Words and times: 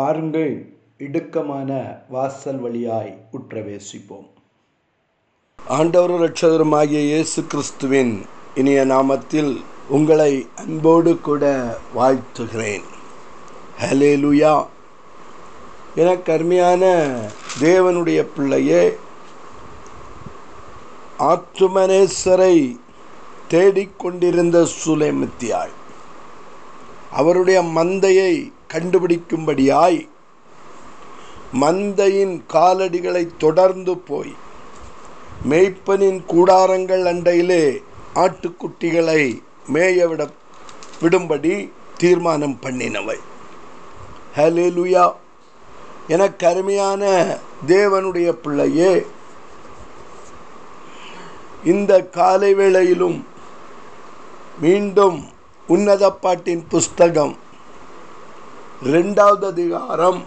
பாருங்கள் 0.00 0.52
இடுக்கமான 0.98 1.70
வாசல் 2.08 2.58
வழியாய் 2.58 3.10
உற்றவேசிப்போம். 3.32 4.28
ஆண்டவர் 5.58 6.12
ரட்சகருமாகிய 6.20 7.00
இயேசு 7.06 7.46
கிறிஸ்துவின் 7.46 8.12
இனிய 8.54 8.84
நாமத்தில் 8.84 9.50
உங்களை 9.88 10.46
அன்போடு 10.54 11.20
கூட 11.20 11.44
வாழ்த்துகிறேன். 11.96 12.86
ஹலேலுயா 13.80 14.66
என 15.94 16.16
கருமையான 16.16 16.84
தேவனுடைய 17.60 18.22
பிள்ளையே 18.36 18.96
ஆத்துமனேஸ்வரை 21.18 22.56
தேடிக்கொண்டிருந்த 23.48 24.66
சுலேமித்தியாய் 24.84 25.76
அவருடைய 27.10 27.62
மந்தையை 27.62 28.52
கண்டுபிடிக்கும்படியாய் 28.72 30.08
மந்தையின் 31.60 32.40
காலடிகளை 32.52 33.26
தொடர்ந்து 33.38 33.98
போய் 33.98 34.34
மேய்ப்பனின் 35.48 36.20
கூடாரங்கள் 36.28 37.04
அண்டையிலே 37.04 37.82
ஆட்டுக்குட்டிகளை 38.14 39.40
மேயவிட 39.72 40.30
விடும்படி 41.02 41.70
தீர்மானம் 41.96 42.58
பண்ணினவை. 42.62 43.16
ஹலேலுயா 44.36 45.12
எனக்கு 46.08 46.46
அருமையான 46.46 47.02
தேவனுடைய 47.66 48.32
பிள்ளையே 48.32 49.06
இந்த 51.64 52.04
காலை 52.04 52.54
வேளையிலும் 52.54 53.24
மீண்டும் 54.60 55.28
உன்னத 55.66 56.12
பாட்டின் 56.12 56.66
புஸ்தகம் 56.68 57.38
ரெண்டாவது 58.84 59.44
அதிகாரம். 59.46 60.24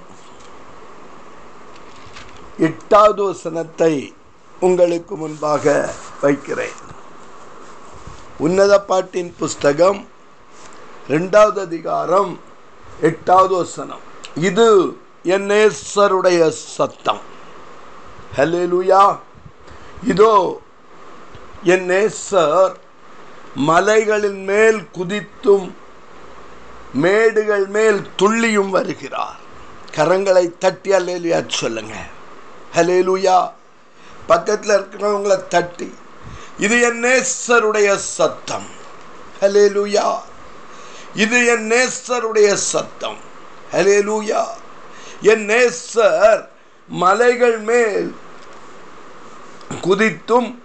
எட்டாவது 2.57 3.23
வசனத்தை 3.23 4.13
உங்களுக்கு 4.59 5.15
முன்பாக 5.15 5.93
வைக்கிறேன். 6.21 6.75
உன்னத 8.37 8.81
பாட்டின் 8.81 9.35
புஸ்தகம் 9.37 10.07
ரெண்டாவது 11.09 11.59
அதிகாரம் 11.59 12.39
எட்டாவது 13.01 13.55
வசனம். 13.55 13.99
இது 14.35 14.97
என் 15.23 15.49
நேசருடைய 15.49 16.49
சத்தம். 16.49 17.21
ஹலேலுயா 18.37 19.17
இதோ 20.03 20.61
என் 21.63 21.89
நேசர் 21.89 22.75
மலைகளின் 23.55 24.43
மேல் 24.43 24.87
குதித்தும் 24.97 25.73
மேடுகள் 26.93 27.65
மேல் 27.65 28.09
துள்ளியும் 28.17 28.69
வருகிறார். 28.69 29.39
கரங்களை 29.95 30.57
தட்டி 30.57 30.91
அலேலுயா 30.91 31.43
சொல்லுங்க. 31.47 31.93
ஹலேலுயா 32.75 33.51
பக்கத்தில் 34.27 34.75
இருக்கிறவங்கள 34.75 35.47
தட்டி. 35.47 35.93
இது 36.57 36.81
என் 36.81 37.03
நேசருடைய 37.03 37.95
சத்தம். 37.95 38.65
ஹலேலுயா 39.41 40.15
இது 41.13 41.45
என் 41.45 41.71
நேசருடைய 41.71 42.53
சத்தம். 42.53 43.17
ஹலேலுயா 43.71 44.45
என் 45.21 45.49
நேசர் 45.49 46.47
மலைகள் 46.87 47.59
மேல் 47.59 48.15
குதித்தும் 49.81 50.63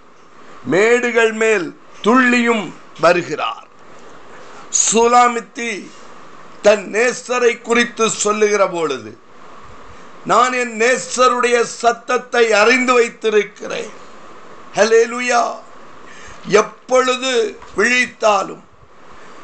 மேடுகள் 0.65 1.33
மேல் 1.33 1.79
துள்ளியும் 2.03 2.73
வருகிறார். 2.99 3.67
சுலாமித்தி 4.91 5.89
தன் 6.61 6.85
நேசரை 6.93 7.61
குறித்து 7.61 8.09
சொல்லுகிற 8.09 8.63
பொழுது 8.67 9.11
நான் 10.25 10.53
என் 10.53 10.73
நேசருடைய 10.81 11.57
சத்தத்தை 11.81 12.43
அறிந்து 12.61 12.93
வைத்திருக்கிறேன். 12.93 13.93
ஹலேலுயா 14.75 15.43
எப்பொழுது 16.61 17.31
விழித்தாலும் 17.77 18.63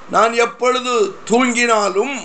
நான் 0.09 0.33
எப்பொழுது 0.45 0.93
தூங்கினாலும் 1.29 2.15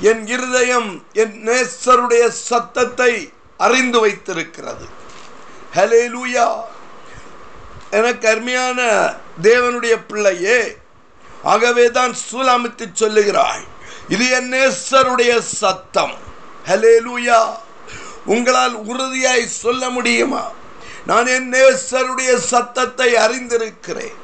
என் 0.00 0.26
இருதயம் 0.26 0.90
என் 1.12 1.36
நேசருடைய 1.48 2.24
சத்தத்தை 2.28 3.12
அறிந்து 3.56 4.00
வைத்திருக்கிறது. 4.00 4.86
ஹலேலுயா 5.76 6.48
எனக்கு 7.90 8.28
அருமையான 8.28 8.80
தேவனுடைய 9.42 9.94
பிள்ளையே 10.08 10.60
ஆகவே 11.42 11.90
தான் 11.90 12.14
சூலாமித்து 12.26 12.86
சொல்லுகிறாய். 13.00 13.66
இது 14.08 14.30
என் 14.30 14.52
நேசருடைய 14.52 15.38
சத்தம். 15.38 16.14
ஹலேலுயா 16.66 17.40
உங்களால் 18.24 18.74
உறுதியாய் 18.84 19.46
சொல்ல 19.46 19.90
முடியுமா? 19.90 20.50
நான் 21.06 21.26
என் 21.26 21.52
நேசருடைய 21.52 22.36
சத்தத்தை 22.36 23.14
அறிந்திருக்கிறேன். 23.14 24.16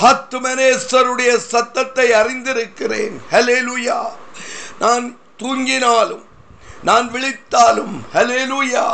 ஆத்துமனேஸ்வருடைய 0.00 1.36
சத்தத்தை 1.36 2.10
அறிந்திருக்கிறேன். 2.10 3.16
ஹலே 3.30 3.58
லூயா 3.68 3.98
நான் 4.78 5.18
தூங்கினாலும் 5.38 6.24
நான் 6.82 7.10
விழித்தாலும் 7.10 7.94
ஹலே 8.14 8.42
லூயா 8.52 8.86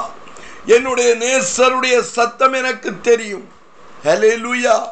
என்னுடைய 0.67 1.15
நேசருடைய 1.15 2.01
சத்தம் 2.01 2.53
எனக்கு 2.53 3.01
தெரியும். 3.01 3.49
ஹலே 4.05 4.35
லூயா 4.47 4.89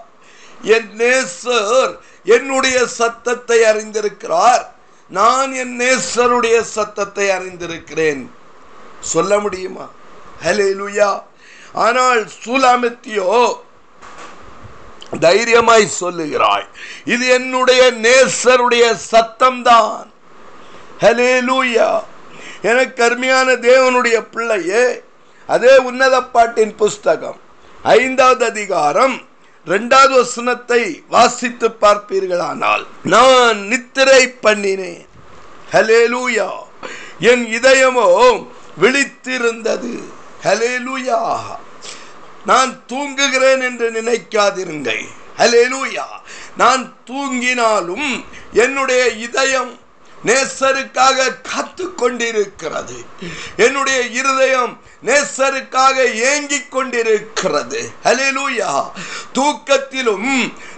என் 0.63 0.91
நேசர் 0.99 1.99
என்னுடைய 2.25 2.87
சத்தத்தை 2.87 3.63
அறிந்திருக்கிறார். 3.63 4.73
நான் 5.11 5.53
என் 5.53 5.81
நேசருடைய 5.81 6.61
சத்தத்தை 6.61 7.29
அறிந்திருக்கிறேன். 7.29 8.31
சொல்ல 9.01 9.39
முடியுமா? 9.39 9.91
ஹலே 10.45 10.69
லுயா 10.81 11.23
ஆனால் 11.73 12.29
சூலாமித்தியோ 12.45 13.57
தைரியமாய் 15.21 15.89
சொல்லுகிறாய். 16.01 16.67
இது 17.05 17.27
என்னுடைய 17.27 17.93
நேசருடைய 17.93 18.99
சத்தம்தான். 19.11 20.07
ஹலே 21.01 21.33
லூயா 21.41 22.03
எனக்கு 22.63 23.05
அருமையான 23.05 23.53
தேவனுடைய 23.53 24.21
பிள்ளையே 24.21 25.03
அதே 25.47 25.77
உன்னத 25.77 26.23
பாட்டின் 26.23 26.75
புஸ்தகம் 26.75 27.41
ஐந்தாவது 27.83 28.45
அதிகாரம் 28.45 29.23
இரண்டாவது 29.67 30.15
வசனத்தை 30.17 31.03
வாசித்து 31.09 31.69
பார்ப்பீர்களானால் 31.81 32.85
நான் 33.03 33.59
நித்திரை 33.59 34.23
பண்ணினேன். 34.43 35.07
ஹலேலூயா 35.73 36.49
என் 37.19 37.45
இதயமோ 37.59 38.09
விழித்திருந்தது. 38.81 39.93
ஹலேலூயா 40.43 41.21
நான் 42.45 42.73
தூங்குகிறேன் 42.93 43.63
என்று 43.69 43.87
நினைக்காதிருங்கள். 43.91 45.05
ஹலேலூயா 45.39 46.07
நான் 46.57 46.85
தூங்கினாலும் 47.11 48.25
என்னுடைய 48.53 49.07
இதயம் 49.27 49.73
நேசருக்காக 50.25 51.19
காத்து 51.49 51.87
கொண்டிருக்கிறது 51.95 52.99
என்னுடைய 53.57 53.99
இருதயம் 54.19 54.73
நேசருக்காக 55.03 55.97
ஏங்கிக் 56.29 56.71
கொண்டிருக்கிறது 56.71 57.81
ஹலிலூயா 58.05 58.71
தூக்கத்திலும் 59.39 60.29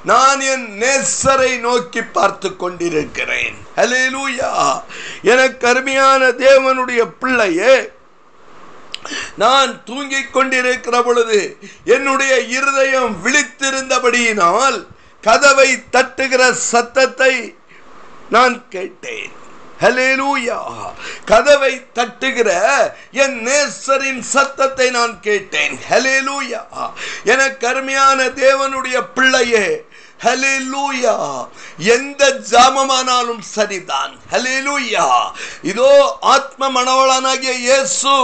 நான் 0.05 0.41
என் 0.47 0.67
நேசரை 0.79 1.53
நோக்கி 1.61 2.03
பார்த்து 2.11 2.51
கொண்டிருக்கிறேன் 2.57 3.59
ஹலிலூயா 3.77 4.51
எனக்கு 5.33 5.67
அருமையான 5.67 6.31
தேவனுடைய 6.41 7.03
பிள்ளையே 7.19 7.77
நான் 9.37 9.73
தூங்கிக் 9.85 10.33
கொண்டிருக்கிற 10.33 10.97
பொழுது 11.03 11.41
என்னுடைய 11.87 12.35
இருதயம் 12.51 13.13
விழித்திருந்தபடியினால் 13.25 14.79
கதவை 15.25 15.69
தட்டுகிற 15.91 16.43
சத்தத்தை 16.65 17.33
நான் 18.31 18.69
கேட்டேன். 18.69 19.33
கதவை 21.31 21.73
தட்டுகிற 21.95 22.51
என் 23.23 23.37
நேசரின் 23.47 24.21
சத்தத்தை 24.21 24.91
நான் 24.91 25.21
கேட்டேன். 25.21 25.79
ஹலேலூயா 25.91 26.63
என 27.25 27.51
கருமையான 27.65 28.25
தேவனுடைய 28.25 28.97
பிள்ளையே. 29.15 29.85
ஹலேலூயா 30.25 31.15
எந்த 31.77 32.29
ஜாமமானாலும் 32.51 33.43
சரிதான். 33.57 34.15
ஹலேலூயா 34.33 35.07
இதோ 35.63 36.17
ஆத்ம 36.21 36.71
மணவளனாகிய 36.77 37.53
இயேசு 37.67 38.15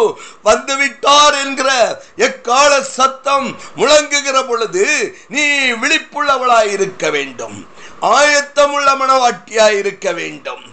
வந்துவிட்டார் 0.45 1.37
என்கிற 1.45 1.71
எக்கால 2.17 2.81
சத்தம் 2.81 3.49
முழங்குகிற 3.77 4.43
பொழுது 4.43 4.87
நீ 5.29 5.47
விழிப்புள்ளவளாய் 5.83 6.73
இருக்க 6.79 7.11
வேண்டும். 7.11 7.72
ஆயத்தமுள்ள 8.03 8.95
மனவாட்டியா 8.95 9.79
இருக்க 9.79 10.13
வேண்டும். 10.13 10.71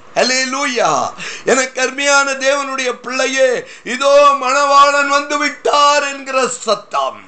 எனக்கு 1.46 1.82
அருமையான 1.82 2.32
தேவனுடைய 2.32 2.92
பிள்ளையே 2.92 3.68
இதோ 3.84 4.36
மணவாளன் 4.42 5.08
வந்து 5.08 5.38
விட்டார் 5.38 6.04
என்கிற 6.04 6.48
சத்தம். 6.48 7.22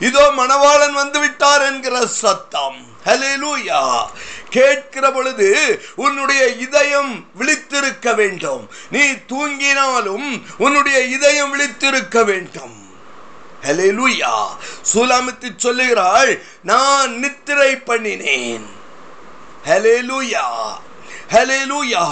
இதோ 0.00 0.32
மணவாளன் 0.36 0.92
வந்து 0.92 1.18
விட்டார் 1.18 1.62
என்கிற 1.62 2.06
சத்தம். 2.06 2.90
கேட்கிற 4.50 5.10
பொழுது 5.10 5.82
உன்னுடைய 5.94 6.46
இதயம் 6.46 7.26
விழித்திருக்க 7.38 8.14
வேண்டும். 8.14 8.70
நீ 8.90 9.00
தூங்கினாலும் 9.10 10.42
உன்னுடைய 10.58 11.00
இதயம் 11.00 11.58
விழித்திருக்க 11.58 12.24
வேண்டும். 12.24 12.81
ஹலெலுயா 13.66 14.34
சூலாமித்து 14.94 15.48
சொல்லுகிறாள் 15.56 16.42
நான் 16.62 17.12
நித்திரை 17.18 17.72
பண்ணினேன். 17.76 18.64
ஹலெலுயா 19.68 20.46
ஹலெலுயா 21.32 22.04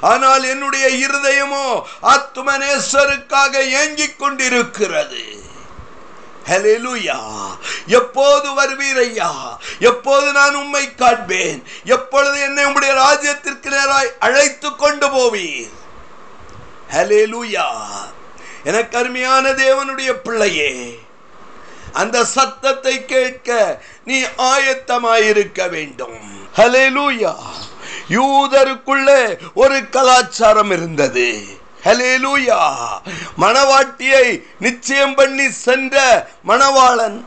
ஆனால் 0.00 0.44
என்னுடைய 0.44 0.86
இருதயமோ 1.06 1.66
ஆத்மனேஸ்வருக்காக 2.02 3.54
ஏங்கிக் 3.80 4.18
கொண்டிருக்கிறது. 4.18 5.24
ஹலெலுயா 6.48 7.18
எப்போது 7.86 8.48
வருவீர் 8.62 8.98
ஐயா? 8.98 9.58
எப்போது 9.80 10.32
நான் 10.32 10.54
உம்மை 10.54 10.94
காண்பேன்? 10.94 11.62
எப்பொழுது 11.84 12.40
என்னை 12.40 12.64
உம்முடைய 12.64 12.92
ராஜ்யத்திற்கு 12.94 13.70
நேராய் 13.70 14.10
அழைத்து 14.18 14.76
கொண்டு 14.76 15.08
போவீர்? 15.08 15.72
ஹலெலுயா 16.94 17.68
எனக்கு 18.64 18.96
அருமையான 18.98 19.44
தேவனுடைய 19.64 20.10
பிள்ளையே 20.26 20.70
அந்த 22.00 22.24
சத்தத்தை 22.24 22.94
கேட்க 23.04 23.48
நீ 24.04 24.16
ஆயத்தமாயிருக்க 24.52 25.60
வேண்டும். 25.74 26.20
ஹalleluya 26.56 27.34
யூதருக்குள்ளே 28.16 29.20
ஒரு 29.54 29.78
கலாச்சாரம் 29.94 30.72
இருந்தது. 30.76 31.28
ஹalleluya 31.84 32.58
மணவாட்டியை 33.42 34.26
நிச்சயம் 34.58 35.14
பண்ணி 35.14 35.46
சென்ற 35.66 35.94
மணவாளன் 36.50 37.18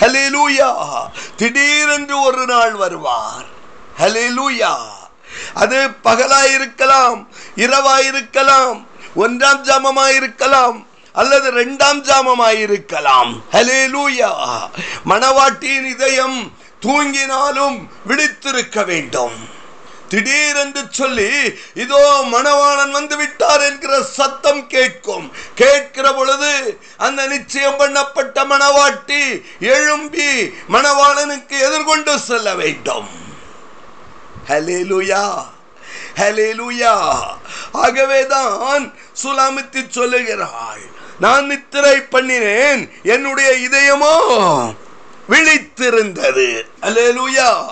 ஹalleluya 0.00 0.70
திடீரென்று 1.36 2.16
ஒரு 2.28 2.44
நாள் 2.46 2.74
வருவார். 2.74 3.48
ஹalleluya 4.00 4.74
அது 5.54 5.78
பகலாயிருக்கலாம் 6.04 7.18
இரவாயிருக்கலாம் 7.64 8.78
ஒன்றாம் 9.22 9.62
ஜாமமாயிருக்கலாம் 9.68 10.78
அல்லது 11.12 11.48
இரண்டாம் 11.52 12.00
ஜாமமாயிருக்கலாம். 12.08 13.30
லூயா 13.94 14.32
மணவாட்டியின் 15.10 15.86
இதயம் 15.94 16.38
தூங்கினாலும் 16.86 17.78
விழித்திருக்க 18.08 18.84
வேண்டும். 18.90 19.38
திடீரென்று 20.12 20.82
சொல்லி 20.98 21.30
இதோ 21.74 22.02
மணவாளன் 22.34 22.94
வந்து 22.98 23.16
விட்டார் 23.16 23.64
என்கிற 23.68 23.94
சத்தம் 24.18 24.62
கேட்கும். 24.66 25.26
கேட்கிற 25.54 26.06
பொழுது 26.18 26.52
அந்த 26.96 27.26
நிச்சயம் 27.26 27.78
பண்ணப்பட்ட 27.80 28.44
மணவாட்டி 28.52 29.22
எழும்பி 29.74 30.30
மணவாளனுக்கு 30.74 31.56
எதிர்கொண்டு 31.66 32.14
செல்ல 32.28 32.54
வேண்டும். 32.62 33.10
ஹலேலுயா 34.48 35.24
ஹலேலுயா 36.20 36.94
ஆகவேதான் 37.84 38.84
சுலாமித்து 39.22 39.88
சொல்லுகிறாள் 39.88 40.80
நான் 41.20 41.46
நித்திரை 41.46 41.96
பண்ணினேன் 41.96 42.90
என்னுடைய 43.02 43.50
இதயமோ 43.50 44.14
விழித்திருந்தது. 45.28 46.62
அல்லேலூயா. 46.82 47.68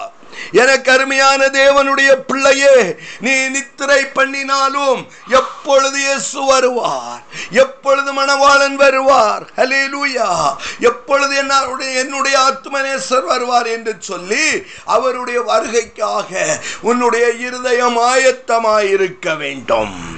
எனக்கு 0.53 0.93
அருமையான 0.93 1.47
தேவனுடைய 1.47 2.13
பிள்ளையே 2.27 2.97
நீ 3.21 3.49
நித்திரை 3.49 4.05
பண்ணினாலும் 4.07 5.09
எப்பொழுது 5.29 5.99
இயேசு 5.99 6.45
வருவார்? 6.45 7.23
எப்பொழுது 7.51 8.13
மணவாளன் 8.13 8.75
வருவார்? 8.75 9.43
ஹalleluya 9.57 10.57
எப்பொழுது 10.81 11.37
என்னுடைய 11.37 11.99
என்னுடைய 11.99 12.39
ஆத்மநேசர் 12.39 13.25
வருவார் 13.25 13.67
என்று 13.67 13.95
சொல்லி 13.99 14.67
அவருடைய 14.85 15.43
வருகைக்காக 15.43 16.59
உன்னுடைய 16.81 17.31
இருதயம் 17.31 17.99
ஆயத்தமாயிருக்க 17.99 19.37
வேண்டும். 19.37 20.16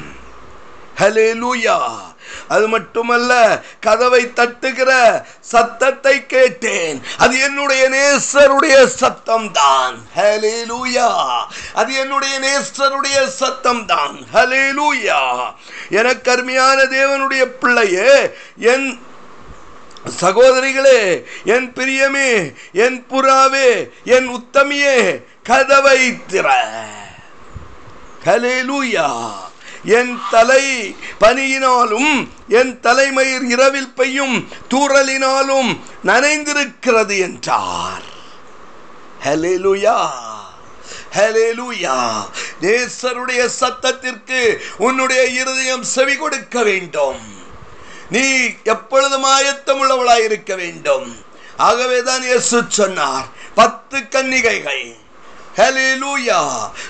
ஹலேலூயா 1.00 1.76
அது 2.48 2.68
மட்டுமல்ல 2.68 3.32
கதவை 3.80 4.22
தட்டுகிற 4.36 4.90
சத்தத்தை 5.40 6.26
கேட்டேன். 6.26 7.02
அது 7.18 7.38
என்னுடைய 7.38 7.88
நேசருடைய 7.88 8.86
சத்தம் 8.96 9.52
தான் 9.52 9.96
ஹலேலூயா 10.16 11.08
அது 11.74 11.94
என்னுடைய 11.94 12.34
நேசருடைய 12.38 13.26
சத்தம் 13.40 13.84
தான் 13.86 14.16
ஹலேலூயா 14.34 15.20
என 15.90 16.14
கருமையான 16.20 16.84
தேவனுடைய 16.86 17.44
பிள்ளையே 17.60 18.12
என் 18.72 18.88
சகோதரிகளே 20.20 21.00
என் 21.44 21.72
பிரியமே 21.72 22.30
என் 22.72 23.06
புறாவே 23.10 23.70
என் 24.04 24.28
உத்தமியே 24.28 24.96
கதவை 25.42 26.00
திற. 26.28 26.46
ஹலேலூயா 28.24 29.08
என் 29.96 30.18
தலை 30.30 30.96
பனியினாலும் 31.20 32.28
என் 32.48 32.80
தலைமயிர் 32.80 33.44
இரவில் 33.44 33.94
பெய்யும் 33.98 34.48
தூறலினாலும் 34.70 35.70
நனைந்திருக்கிறது 36.04 37.18
என்றார். 37.18 38.02
ஹalleluya 39.24 39.98
ஹalleluya. 41.16 41.96
நேசருடைய 42.60 43.48
சத்தத்திற்கு 43.60 44.40
உன்னுடைய 44.78 45.24
இருதயம் 45.24 45.82
செவி 45.82 46.16
கொடுக்க 46.16 46.62
வேண்டும். 46.62 47.20
நீ 48.10 48.24
எப்பொழுதும் 48.64 49.22
ஆயத்தம் 49.22 49.80
உள்ளவளாய் 49.82 50.24
இருக்க 50.24 50.54
வேண்டும். 50.54 51.24
ஆகவேதான் 51.56 52.22
இயேசு 52.22 52.62
சொன்னார் 52.68 53.26
பத்து 53.54 54.08
கன்னிகைகள். 54.08 54.96
ஹலிலூயா. 55.58 56.40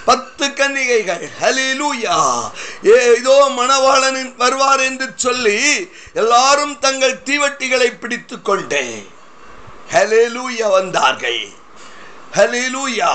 பத்து 0.05 0.47
கன்னிகைகள் 0.53 1.29
ஹalleluya 1.41 2.17
இதோ 3.19 3.37
மணவாளனின் 3.59 4.35
வருவார் 4.37 4.81
என்று 4.81 5.07
சொல்லி 5.17 5.61
எல்லாரும் 6.15 6.79
தங்கள் 6.79 7.23
தீவட்டிகளை 7.25 7.89
பிடித்து 8.01 8.43
கொண்டே 8.43 9.07
ஹலிலூயா 9.93 10.71
வந்தார்கள். 10.71 11.43
ஹலிலூயா. 12.37 13.13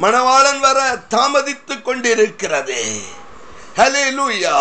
மணவாளன் 0.00 0.60
வர 0.60 0.80
தாமதித்து 1.14 1.82
கொண்டிருக்கிறது. 1.82 2.82
ஹலிலூயா. 3.76 4.56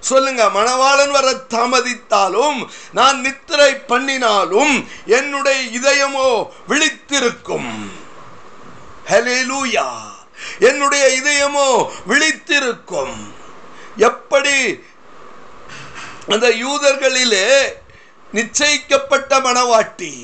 சொல்லுங்க 0.00 0.44
மணவாளன் 0.54 1.10
வர 1.10 1.28
தாமதித்தாலும் 1.54 2.60
நான் 2.92 3.20
நித்திரை 3.20 3.72
பண்ணினாலும் 3.90 4.88
என்னுடைய 5.06 5.58
இதயமோ 5.78 6.28
விழித்திருக்கும். 6.68 7.70
ஹலிலூயா 9.12 9.88
என்னுடைய 10.58 11.04
இதயமோ 11.20 11.68
விழித்திருக்கும். 12.08 13.16
எப்படி? 13.96 14.56
அந்த 16.28 16.46
யூதர்களிலே 16.64 17.48
நிச்சயிக்கப்பட்ட 18.34 19.40
மணவாட்டி 19.46 20.14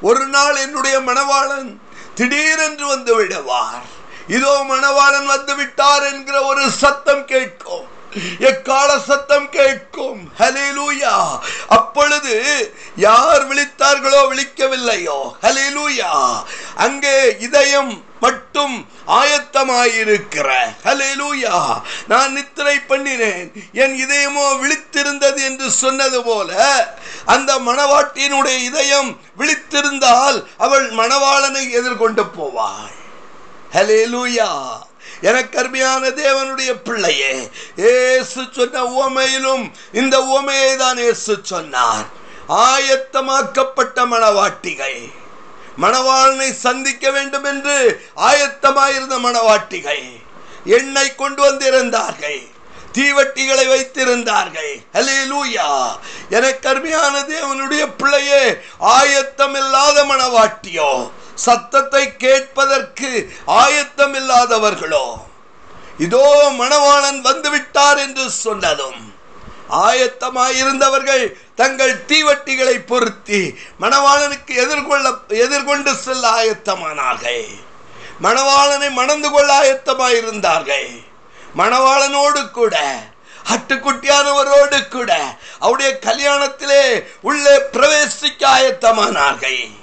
ஒரு 0.00 0.26
நாள் 0.26 0.56
என்னுடைய 0.56 0.96
மணவாளன் 1.00 1.70
திடீரென்று 2.14 2.86
வந்து 2.86 3.16
விடுவார். 3.16 3.84
இதோ 4.28 4.52
மணவாளன் 4.68 5.28
வந்து 5.34 5.54
விட்டார் 5.56 6.04
என்கிற 6.12 6.42
ஒரு 6.42 6.70
சத்தம் 6.70 7.24
கேட்கும். 7.24 7.88
எக்கால 8.38 8.98
சத்தம் 8.98 9.48
கேட்கும். 9.48 10.32
ஹலிலூயா 10.38 11.14
அப்பொழுது 11.68 12.34
யார் 12.96 13.44
விழித்தார்களோ 13.50 14.20
விழிக்கவில்லையோ. 14.32 15.18
ஹலிலூயா 15.42 16.10
அங்கே 16.76 17.36
இதயம் 17.38 18.04
மட்டும் 18.20 18.86
ஆயத்தமாயிருக்கிற. 19.06 20.48
ஹலேலூயா 20.84 21.82
நான் 22.08 22.32
நித்திரை 22.32 22.76
பண்ணினேன். 22.88 23.48
என் 23.72 23.94
இதயமோ 24.04 24.46
விழித்திருந்தது 24.62 25.40
என்று 25.42 25.70
சொன்னது 25.70 26.22
போல 26.22 26.50
அந்த 27.24 27.58
மணவாட்டியினுடைய 27.58 28.56
இதயம் 28.62 29.20
விழித்திருந்தால் 29.38 30.44
அவள் 30.58 30.90
மணவாளனை 30.90 31.70
எதிர்கொண்டு 31.70 32.24
போவாள். 32.38 32.96
ஹலேலூயா 33.72 34.50
எனக்கு 35.20 35.58
அருமையான 35.58 36.08
தேவனுடைய 36.08 36.70
பிள்ளையே 36.84 37.50
ஏசு 37.76 38.42
சொன்ன 38.50 38.84
உவமையிலும் 38.84 39.72
இந்த 39.92 40.18
உவமையை 40.18 40.76
தான் 40.76 40.96
ஏசு 40.96 41.38
சொன்னார். 41.42 42.06
ஆயத்தமாக்கப்பட்ட 42.48 44.06
மணவாட்டிகள். 44.06 45.02
மணவாளனை 45.78 46.52
சந்திக்க 46.52 47.10
வேண்டும் 47.10 47.44
என்று 47.44 48.04
ஆயத்தமாயிருந்த 48.16 49.18
மணவாட்டிகள் 49.18 50.04
எண்ணெய் 50.64 51.14
கொண்டு 51.14 51.42
வந்திருந்தார்கள். 51.42 52.40
தீவட்டிகளை 52.92 53.66
வைத்திருந்தார்கள். 53.68 54.84
ஹalleluya 54.94 55.96
எனக்கு 56.28 56.68
அருமையான 56.68 57.20
தேவனுடைய 57.20 57.96
பிள்ளையே 57.96 58.56
ஆயத்தம் 58.78 59.54
இல்லாத 59.54 60.04
மணவாட்டியோ 60.04 61.10
சத்தத்தை 61.34 62.16
கேட்பதற்கு 62.16 63.32
ஆயத்தம் 63.46 64.14
இல்லாதவர்களோ 64.14 65.26
இதோ 65.98 66.52
மணவாளன் 66.58 67.20
வந்துவிட்டார் 67.22 67.98
என்று 67.98 68.30
சொன்னதும் 68.30 69.11
ஆயத்தமாயிருந்தவர்கள் 69.72 71.32
தங்கள் 71.54 72.04
தீவட்டிகளை 72.08 72.86
பொருத்தி 72.86 73.58
மணவாளனுக்கு 73.80 74.54
எதிர்கொள்ள 74.54 75.10
எதிர்கொண்டு 75.28 75.94
செல்ல 75.94 76.30
ஆயத்தமானார்கள். 76.30 77.44
மணவாளனை 78.22 78.90
மணந்து 78.90 79.30
கொள்ள 79.30 79.60
ஆயத்தமாயிருந்தார்கள். 79.60 81.04
மணவாளனோடு 81.56 82.50
கூட 82.50 82.76
அட்டுக்குட்டியானவரோடு 83.52 84.88
கூட 84.88 85.36
அவருடைய 85.58 85.98
கல்யாணத்திலே 86.00 87.04
உள்ளே 87.20 87.56
பிரவேசிக்க 87.72 88.42
ஆயத்தமானார்கள். 88.42 89.80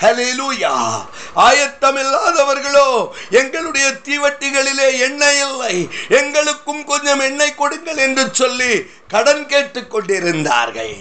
ஹalleluya. 0.00 1.04
ஆயத்தம் 1.34 1.96
இல்லாதவர்களோ 1.96 3.08
எங்களுடைய 3.30 3.88
தீவட்டிகளிலே 3.88 4.98
எண்ணெய் 4.98 5.38
இல்லை. 5.38 5.88
எங்களுக்கும் 6.08 6.84
கொஞ்சம் 6.84 7.20
எண்ணெய் 7.20 7.54
கொடுங்கள் 7.54 7.96
என்று 7.96 8.28
சொல்லி 8.32 8.90
கடன் 9.08 9.46
கேட்டுக் 9.46 9.90
கொண்டிருந்தார்கள். 9.90 10.96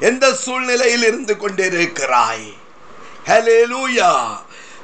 எந்த 0.00 0.34
சூழ்நிலையில் 0.34 1.02
இருந்து 1.02 1.34
கொண்டிருக்கிறாய்? 1.34 2.56
ஹalleluya 3.26 4.38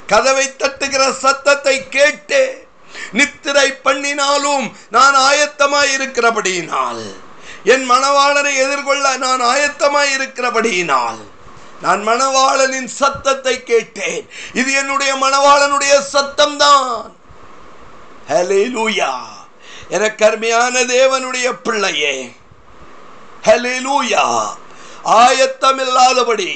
கதவை 0.06 0.54
தட்டுகிற 0.58 1.12
சத்தத்தை 1.12 1.88
கேட்டு 1.88 2.67
நித்திரை 3.12 3.68
பண்ணினாலும் 3.86 4.66
நான் 4.90 5.16
ஆயத்தமாய் 5.30 5.92
இருக்கிறபடியினால் 5.96 7.02
என் 7.64 7.86
மணவாளனை 7.90 8.52
எதிர்கொள்ள 8.64 9.16
நான் 9.16 9.42
ஆயத்தமாய் 9.52 10.12
இருக்கிறபடியினால் 10.16 11.20
நான் 11.80 12.02
மணவாளனின் 12.08 12.88
சத்தத்தை 13.00 13.62
கேட்டேன். 13.62 14.22
இது 14.52 14.72
என்னுடைய 14.72 15.12
மணவாளனுடைய 15.14 15.94
சத்தம்தான். 16.12 17.10
தான் 18.28 19.26
என 19.88 20.14
கருமையான 20.14 20.84
தேவனுடைய 20.84 21.46
பிள்ளையே. 21.66 22.14
ஹலிலூயா 23.46 24.24
ஆயத்தம் 25.02 25.78
இல்லாதபடி 25.78 26.52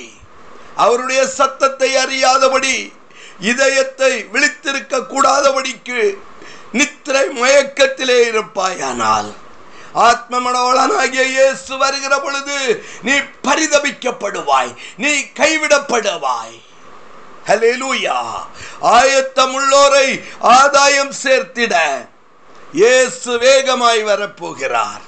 அவருடைய 0.77 1.27
சத்தத்தை 1.39 1.91
அறியாதபடி 1.97 2.93
இதயத்தை 3.39 4.13
விழித்திருக்க 4.33 5.07
கூடாதபடிக்கு 5.07 6.01
நித்திரை 6.73 7.25
மயக்கத்திலே 7.41 8.19
இருப்பாயானால் 8.31 9.31
ஆத்ம 10.09 10.35
மனவளனாகிய 10.45 11.25
இயேசு 11.37 11.73
வருகிற 11.77 12.15
பொழுது 12.21 12.59
நீ 13.07 13.15
பரிதபிக்கப்படுவாய் 13.47 14.73
நீ 14.97 15.13
கைவிடப்படுவாய். 15.41 16.57
ஹலெலூயா 17.49 18.19
ஆயத்தம் 18.97 19.55
உள்ளோரை 19.59 20.09
ஆதாயம் 20.41 21.15
சேர்த்திட 21.23 21.75
இயேசு 22.73 23.31
வேகமாய் 23.39 24.03
வரப்போகிறார். 24.11 25.03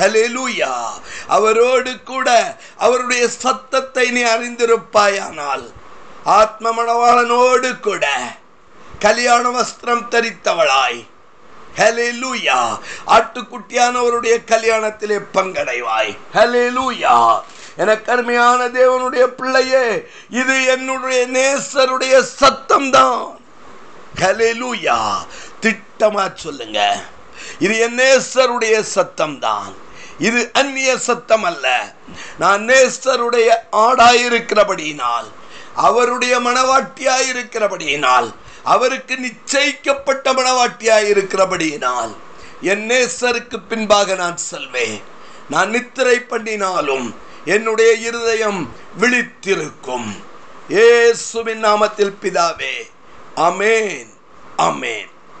ஹலெலூயா 0.00 0.72
அவரோடு 1.36 1.92
கூட 2.02 2.28
அவருடைய 2.76 3.24
சத்தத்தை 3.28 4.06
நீ 4.10 4.22
அறிந்திருப்பாயானால் 4.34 5.66
ஆத்ம 6.38 6.72
மணவாளனோடு 6.78 7.70
கூட 7.80 8.06
கல்யாண 9.04 9.44
வஸ்திரம் 9.56 10.04
தரித்தவளாய். 10.12 11.00
ஹalleluya 11.78 12.58
ஆட்டுக்குட்டியானவருடைய 13.16 14.34
கல்யாணத்திலே 14.50 15.18
பங்கடைவாய். 15.34 16.12
ஹெலேலூயா 16.36 17.16
என 17.82 17.90
கருமையான 18.08 18.60
தேவனுடைய 18.78 19.24
பிள்ளையே 19.38 19.86
இது 20.40 20.56
என்னுடைய 20.74 21.20
நேசருடைய 21.38 22.14
சத்தம் 22.40 22.90
தான் 22.96 23.18
ஹalleluya 24.20 24.98
திட்டமா 25.64 26.24
சொல்லுங்க. 26.44 26.78
இது 27.64 27.74
என் 27.86 27.98
நேசருடைய 28.02 28.76
சத்தம் 28.94 29.38
தான் 29.46 29.72
இது 30.28 30.40
அந்நிய 30.60 30.90
சத்தம் 31.08 31.46
அல்ல 31.50 31.66
நான் 32.42 32.62
நேசருடைய 32.70 33.48
ஆடாயிருக்கிறபடியினால் 33.84 35.28
அவருடைய 35.86 36.34
மனவாட்டியாயிருக்கிறபடியினால் 36.46 38.28
அவருக்கு 38.72 39.14
நிச்சயிக்கப்பட்ட 39.26 40.26
மனவாட்டியாயிருக்கிறபடியினால் 40.38 42.12
என் 42.60 42.84
நேசருக்கு 42.90 43.58
பின்பாக 43.68 44.14
நான் 44.14 44.38
செல்வேன். 44.50 45.00
நான் 45.50 45.70
நித்திரை 45.70 46.18
பண்ணினாலும் 46.20 47.06
என்னுடைய 47.44 47.90
இருதயம் 48.08 48.60
விழித்திருக்கும். 49.00 50.08
இயேசுவின் 50.68 51.64
நாமத்தில் 51.64 52.18
பிதாவே 52.22 52.76
அமேன் 53.48 54.12
அமேன் 54.68 55.12